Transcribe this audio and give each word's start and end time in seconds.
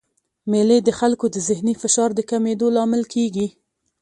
مېلې 0.51 0.77
د 0.83 0.89
خلکو 0.99 1.25
د 1.31 1.37
ذهني 1.47 1.73
فشار 1.81 2.09
د 2.15 2.19
کمېدو 2.29 2.67
لامل 2.75 3.03
کېږي. 3.13 3.47